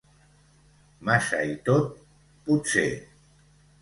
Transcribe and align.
Massa 1.09 1.41
i 1.51 1.53
tot, 1.69 1.91
potser. 2.49 2.89